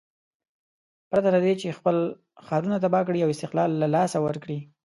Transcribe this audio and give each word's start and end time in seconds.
پرته 1.09 1.29
له 1.35 1.39
دې 1.45 1.53
چې 1.61 1.77
خپل 1.77 1.97
ښارونه 2.45 2.77
تباه 2.83 3.03
کړي 3.07 3.19
او 3.21 3.29
استقلال 3.33 3.69
له 3.81 3.87
لاسه 3.95 4.17
ورکړي. 4.25 4.59